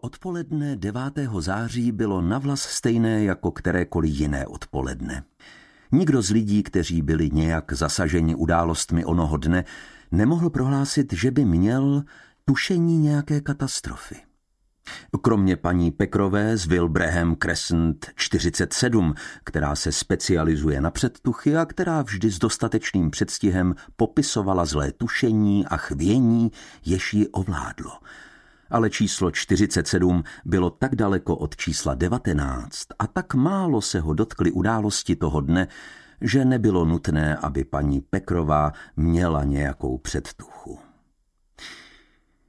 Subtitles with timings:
[0.00, 1.02] odpoledne 9.
[1.38, 5.22] září bylo navlas stejné jako kterékoliv jiné odpoledne.
[5.92, 9.64] Nikdo z lidí, kteří byli nějak zasaženi událostmi onoho dne,
[10.10, 12.04] nemohl prohlásit, že by měl
[12.44, 14.16] tušení nějaké katastrofy.
[15.22, 22.30] Kromě paní Pekrové z Wilbraham Crescent 47, která se specializuje na předtuchy a která vždy
[22.30, 26.52] s dostatečným předstihem popisovala zlé tušení a chvění,
[26.84, 27.92] jež ji ovládlo–
[28.70, 34.52] ale číslo 47 bylo tak daleko od čísla 19 a tak málo se ho dotkly
[34.52, 35.68] události toho dne,
[36.20, 40.78] že nebylo nutné, aby paní Pekrová měla nějakou předtuchu.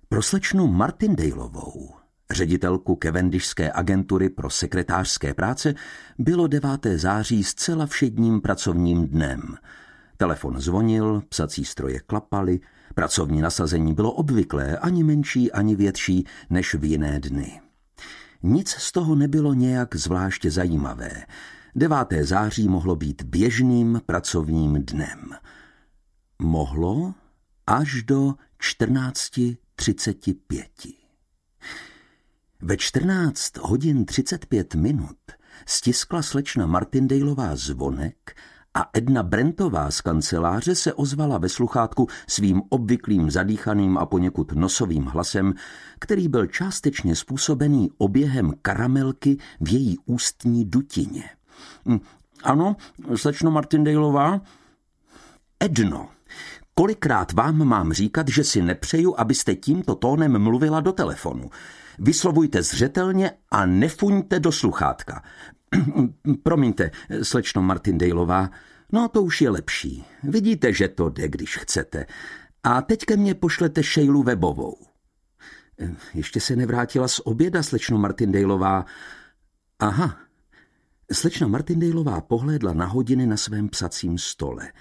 [0.09, 1.89] Pro slečnu Martindaleovou,
[2.31, 5.73] ředitelku Cavendishské agentury pro sekretářské práce,
[6.19, 6.69] bylo 9.
[6.95, 9.57] září zcela všedním pracovním dnem.
[10.21, 12.59] Telefon zvonil, psací stroje klapaly,
[12.95, 17.61] Pracovní nasazení bylo obvyklé, ani menší, ani větší, než v jiné dny.
[18.43, 21.25] Nic z toho nebylo nějak zvláště zajímavé.
[21.75, 21.97] 9.
[22.21, 25.35] září mohlo být běžným pracovním dnem.
[26.41, 27.13] Mohlo
[27.67, 30.93] až do 14.35.
[32.61, 35.17] Ve 14 hodin 35 minut
[35.65, 38.35] stiskla slečna Martindaleová zvonek
[38.79, 45.05] a Edna Brentová z kanceláře se ozvala ve sluchátku svým obvyklým zadýchaným a poněkud nosovým
[45.05, 45.53] hlasem,
[45.99, 51.23] který byl částečně způsobený oběhem karamelky v její ústní dutině.
[51.87, 51.99] Hm,
[52.43, 52.75] ano,
[53.15, 54.41] slečno Martindaleová?
[55.59, 56.09] Edno,
[56.75, 61.49] kolikrát vám mám říkat, že si nepřeju, abyste tímto tónem mluvila do telefonu.
[61.99, 65.23] Vyslovujte zřetelně a nefuňte do sluchátka.
[66.43, 66.91] Promiňte,
[67.23, 68.49] slečno Martindaleová,
[68.91, 70.05] no to už je lepší.
[70.23, 72.05] Vidíte, že to jde, když chcete.
[72.63, 74.77] A teď ke mně pošlete Šejlu Webovou.
[76.13, 78.85] Ještě se nevrátila z oběda, slečno Martindaleová.
[79.79, 80.17] Aha.
[81.11, 84.71] Slečna Martindaleová pohlédla na hodiny na svém psacím stole.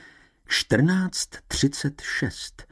[0.48, 2.64] 14.36.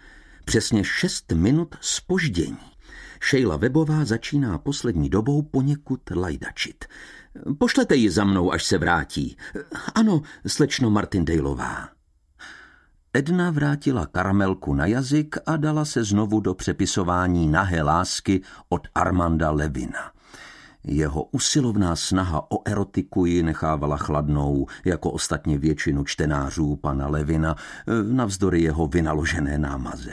[0.44, 2.75] Přesně 6 minut spoždění.
[3.20, 6.84] Šejla Webová začíná poslední dobou poněkud lajdačit.
[7.58, 9.36] Pošlete ji za mnou, až se vrátí.
[9.94, 11.88] Ano, slečno Martindaleová.
[13.14, 19.50] Edna vrátila karamelku na jazyk a dala se znovu do přepisování nahé lásky od Armanda
[19.50, 20.12] Levina.
[20.84, 27.56] Jeho usilovná snaha o erotiku ji nechávala chladnou, jako ostatně většinu čtenářů pana Levina,
[28.12, 30.12] navzdory jeho vynaložené námaze.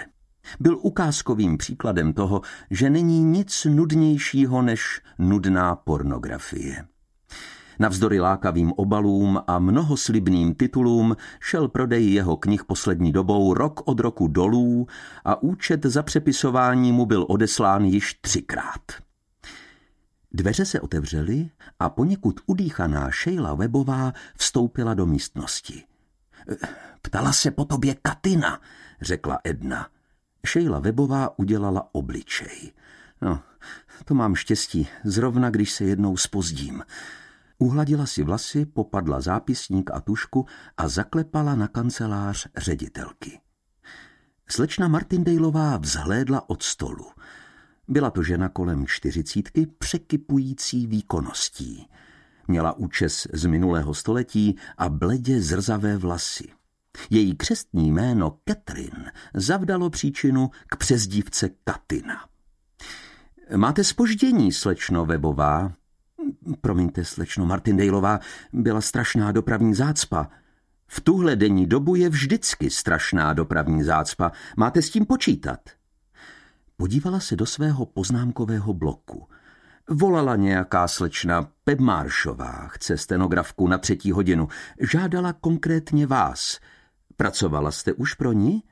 [0.60, 6.86] Byl ukázkovým příkladem toho, že není nic nudnějšího než nudná pornografie.
[7.80, 14.28] Navzdory lákavým obalům a mnohoslibným titulům šel prodej jeho knih poslední dobou rok od roku
[14.28, 14.88] dolů
[15.26, 18.82] a účet za přepisování mu byl odeslán již třikrát.
[20.32, 21.50] Dveře se otevřely
[21.80, 25.84] a poněkud udýchaná Sheila Webová vstoupila do místnosti.
[27.02, 28.60] Ptala se po tobě Katina,
[29.02, 29.88] řekla Edna.
[30.48, 32.72] Sheila Webová udělala obličej.
[33.22, 33.40] No,
[34.06, 36.84] to mám štěstí, zrovna když se jednou spozdím.
[37.58, 40.46] Uhladila si vlasy, popadla zápisník a tušku
[40.78, 43.40] a zaklepala na kancelář ředitelky.
[44.50, 47.06] Slečna Martindaleová vzhlédla od stolu.
[47.88, 51.88] Byla to žena kolem čtyřicítky překypující výkonností.
[52.48, 56.50] Měla účes z minulého století a bledě zrzavé vlasy.
[57.10, 62.26] Její křestní jméno Catherine zavdalo příčinu k přezdívce Katina.
[63.56, 65.72] Máte spoždění, slečno Webová,
[66.62, 68.20] Promiňte, slečno Martindaleová,
[68.54, 70.30] byla strašná dopravní zácpa.
[70.88, 74.32] V tuhle denní dobu je vždycky strašná dopravní zácpa.
[74.58, 75.60] Máte s tím počítat?
[76.78, 79.28] Podívala se do svého poznámkového bloku.
[79.90, 84.48] Volala nějaká slečna Pebmaršová, chce stenografku na třetí hodinu.
[84.92, 86.60] Žádala konkrétně vás.
[87.16, 88.64] Pracovala jste už pro ní?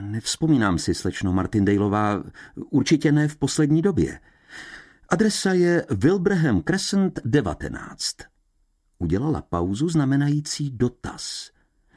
[0.00, 2.22] Nevzpomínám si, slečno Martindaleová,
[2.70, 4.20] určitě ne v poslední době.
[5.08, 8.16] Adresa je Wilbraham Crescent 19.
[8.98, 11.50] Udělala pauzu znamenající dotaz.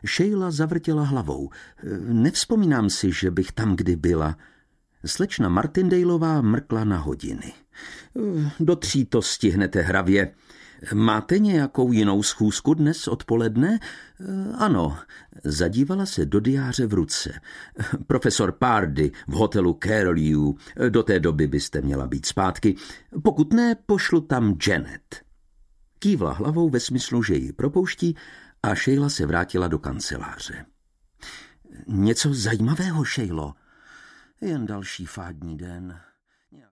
[0.08, 1.50] Sheila zavrtěla hlavou.
[2.00, 4.38] Nevzpomínám si, že bych tam kdy byla.
[5.06, 7.54] Slečna Martindaleová mrkla na hodiny.
[8.60, 10.34] Do tří to stihnete hravě.
[10.94, 13.80] Máte nějakou jinou schůzku dnes odpoledne?
[14.58, 14.98] Ano,
[15.44, 17.40] zadívala se do diáře v ruce.
[18.08, 20.58] Profesor Pardy v hotelu Caroliu.
[20.90, 22.76] Do té doby byste měla být zpátky.
[23.24, 25.22] Pokud ne, pošlu tam Janet.
[26.00, 28.16] Kývla hlavou ve smyslu, že ji propouští
[28.64, 30.66] a Sheila se vrátila do kanceláře.
[31.88, 33.54] Něco zajímavého, Sheilo.
[34.42, 36.00] Jen další fádní den.